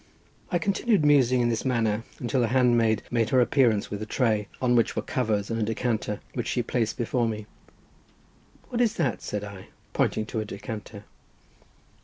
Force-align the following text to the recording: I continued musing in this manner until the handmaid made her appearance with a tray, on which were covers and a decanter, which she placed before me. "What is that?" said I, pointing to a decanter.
I 0.51 0.57
continued 0.57 1.05
musing 1.05 1.41
in 1.41 1.49
this 1.49 1.63
manner 1.63 2.01
until 2.17 2.41
the 2.41 2.47
handmaid 2.47 3.03
made 3.11 3.29
her 3.29 3.39
appearance 3.39 3.91
with 3.91 4.01
a 4.01 4.07
tray, 4.07 4.47
on 4.59 4.75
which 4.75 4.95
were 4.95 5.03
covers 5.03 5.51
and 5.51 5.59
a 5.59 5.63
decanter, 5.63 6.21
which 6.33 6.47
she 6.47 6.63
placed 6.63 6.97
before 6.97 7.27
me. 7.27 7.45
"What 8.69 8.81
is 8.81 8.95
that?" 8.95 9.21
said 9.21 9.43
I, 9.43 9.67
pointing 9.93 10.25
to 10.25 10.39
a 10.39 10.45
decanter. 10.45 11.05